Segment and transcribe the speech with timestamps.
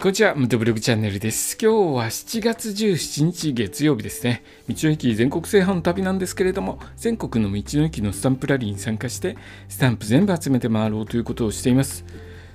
[0.00, 1.58] こんにちは、ムトブログチャンネルです。
[1.60, 4.44] 今日は7月17日月曜日ですね。
[4.68, 9.36] 道の駅全国制覇の旅なんですけれども、全国の道の駅のスタンプラリーに参加して、
[9.68, 12.04] スタンプ全部集めて回ろうということをしています。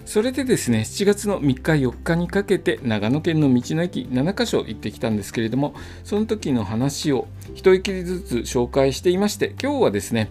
[0.06, 5.76] それでですね、7月の3日4日にかけて長野県の道の駅7カ所行ってきたんですけれども、
[6.06, 10.30] その時の話を一息ずつ紹介していまして、今日はですね、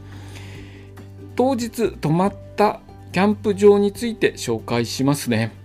[1.37, 2.81] 当日泊まった
[3.13, 5.61] キャンプ場について紹介しますね。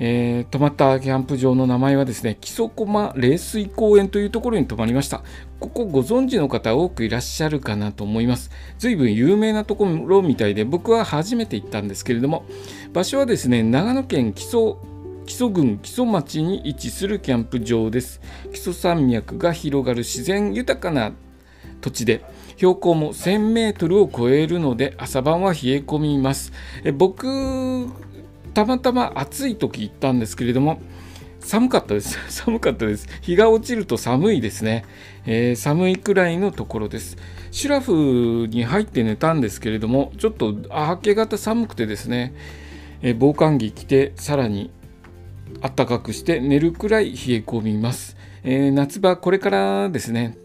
[0.00, 5.22] えー、泊まったキャンプ場の名前はですね木曽駒冷水公園というところに泊まりました。
[5.60, 8.50] ここご存知の方多くいらっしゃるかなと思います。
[8.78, 12.44] 随分有名なところみたいで僕は初めて行ったんですけれども
[12.92, 14.78] 場所はですね長野県木曽
[15.26, 18.20] 木曽郡木曽町に位置するキャンプ場です。
[18.52, 21.12] 木曽山脈が広がる自然豊かな
[21.80, 22.24] 土地で
[22.56, 26.52] 標高も1000メートルを超えるので朝晩は冷え込みます。
[26.84, 27.88] え僕
[28.54, 30.80] たまたま暑い時行ったんですけれども
[31.40, 32.18] 寒かったです。
[32.28, 33.08] 寒かったです。
[33.22, 34.84] 日が落ちると寒いですね、
[35.24, 37.16] えー、寒いくらいのところです。
[37.50, 42.34] シュラフに入って寝たんですけれどもちょっと明け方寒くてですね、
[43.02, 44.70] えー、防寒着着てさらに
[45.60, 50.36] 暖かくして寝るくらい冷え込みます、えー、夏場これからですね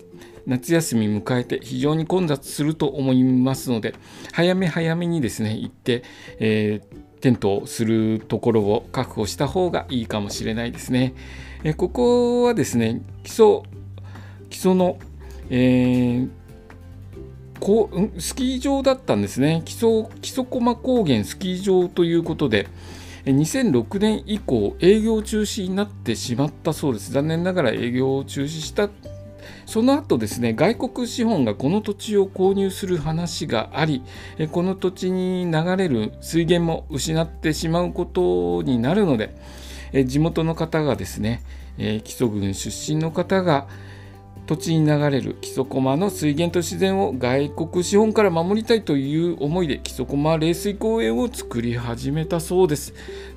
[0.46, 3.96] 夏休み迎えて非常に混雑すると思いますので
[4.32, 6.04] 早め早めにですね行って、
[6.40, 11.14] えーテントをするところを確保した方がいいかもしれないですね。
[11.64, 13.62] えここはですね基礎
[14.50, 15.00] 基礎の、
[15.50, 16.30] えー、
[17.62, 22.68] こうスキー場だったんですね基礎基礎駒高原スキー場ということで
[23.24, 28.90] 2006年以降営業中止になってしまったそうです残念ながら営業を中止した
[29.66, 34.04] その後ですね外国資本がこの土地を購入する話があり
[34.52, 39.36] この土地に流れる水源も失ってしまうことになるので
[40.06, 41.44] 地元の方がですね
[41.78, 43.68] 木曽郡出身の方が
[44.46, 52.94] 土地に流れる木曽駒の水源と自然を外国資本から守りたいという思いで木曽駒冷水公園を作り始めたそうです。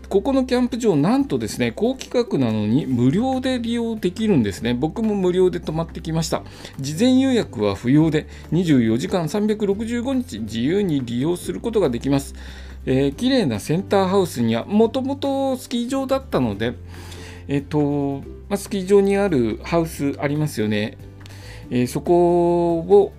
[0.09, 4.75] ここのキャンプ場、なんとですね、高規格なのに無料で利用できるんですね。
[4.75, 6.43] 僕も無料で泊まってきました。
[6.78, 12.34] 事前予約は不要で、24時間365日自由に利用することができます。
[12.87, 16.75] えー、綺麗なセンターハウスには、もともとスキー場だったので、
[17.49, 20.97] えっ、ー、と、まあ、スキー場にあるハウスありますよね。
[21.71, 23.12] えー、そこを、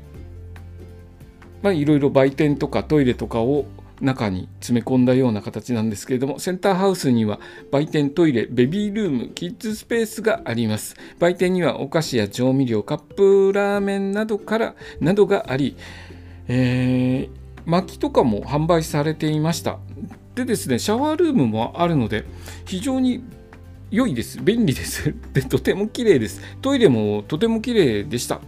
[1.61, 3.65] まあ、いろいろ売店とかトイレとかを
[4.01, 7.39] 中に詰め込んだような形なんですけれどもセンターハウスには
[7.71, 10.95] 売店トイレベビールームキッズスペースがあります。
[11.19, 15.75] 売店にはお菓子や調味料カップラーメンなどからなどがあり、
[16.47, 19.79] えー、薪とかも販売されていました。
[20.35, 22.25] でですねシャワールームもあるので
[22.65, 23.23] 非常に
[23.89, 24.39] 良いです。
[24.41, 25.15] 便利です。
[25.33, 26.41] でとても綺麗です。
[26.61, 28.41] トイレもとても綺麗でした。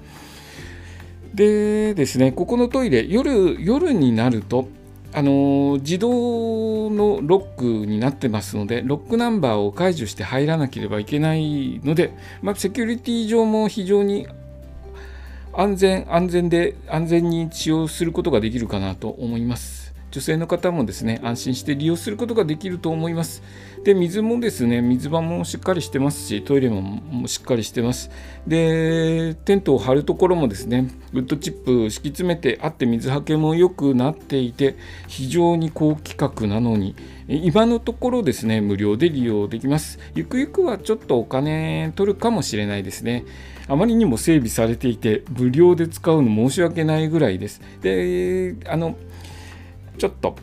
[1.33, 4.67] でですねここのトイレ夜夜になると
[5.11, 14.27] あの自動のロックになってますのでロックナンバーを解除して入らなければいけないので、まあ、セキュリティ上も非常に
[15.53, 19.88] 安全安全で安全に使用することができるかなと思います。
[20.11, 23.43] 女性の方もですね安心して利用することができると思います。
[23.83, 28.09] で水もですね水場もしっかりしてますしトイレもしっかりしてます。
[28.47, 34.75] でテントを張るところもですねウッドチップ敷き詰めてあって水はけも良くなっていて
[35.07, 36.95] 非常に高規格なのに
[37.27, 39.99] 今のところですね無料で利用できます。
[40.15, 43.25] ゆくゆくはちょっとお金取るかもしれないですね。
[43.67, 47.61] あまりにも整備されていて無料で使うの申し訳ないぐらいです。
[47.81, 48.97] であの
[49.99, 50.35] ちょっと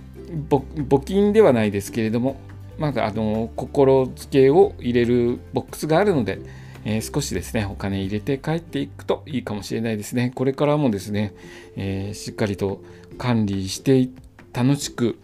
[0.48, 2.36] 募金ではないですけれども、
[2.78, 6.38] まだあの心付けを入れるボックスがあるので、
[6.84, 10.30] えー、少しですね、お金入れて帰っていくといいかもしれないですね。
[10.34, 11.34] これからもですね、
[11.74, 12.82] えー、しっかりと
[13.18, 14.08] 管理して
[14.52, 15.18] 楽しく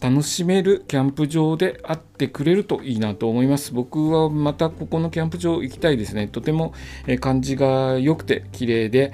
[0.00, 3.72] 楽しめるキャンプ場であってくれるといいなと思います。
[3.72, 6.26] 僕はまたここのキャンプ場行きたいですね。
[6.26, 6.72] とても
[7.20, 9.12] 感じが良くて綺麗で、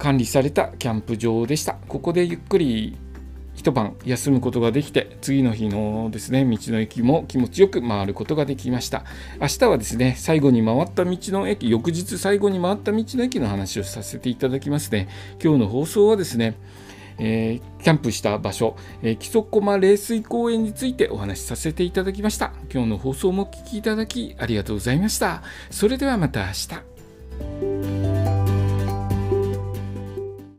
[0.00, 1.74] 管理されたキャンプ場でした。
[1.86, 2.96] ここでゆっくり
[3.54, 9.04] 一晩休むことができて次の日のですね道の駅も気持ちよく回ることができました。
[9.38, 15.08] 明日はですね最後に回った道の駅翌日最後に回った道の駅の話をさせていただきますね。
[15.42, 16.56] 今日の放送はですね
[17.22, 22.54] えー、キャンプした場所、えー、木曽駒冷水公園についてお話しさせていただきました。
[22.72, 25.42] 今日の放送もお聴きいただきありがとうございました。
[25.70, 27.69] それではまた明日。